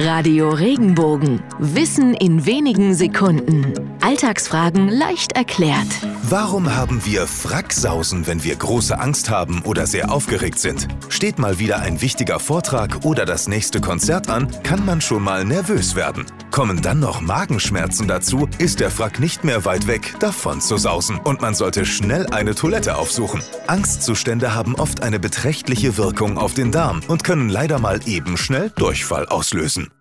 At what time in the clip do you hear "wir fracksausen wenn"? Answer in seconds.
7.04-8.44